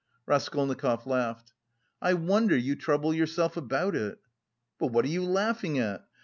Raskolnikov 0.25 1.05
laughed. 1.05 1.53
"I 2.01 2.15
wonder 2.15 2.57
you 2.57 2.75
trouble 2.75 3.13
yourself 3.13 3.55
about 3.55 3.93
it!" 3.95 4.17
"But 4.79 4.87
what 4.87 5.05
are 5.05 5.09
you 5.09 5.23
laughing 5.23 5.77
at? 5.77 6.07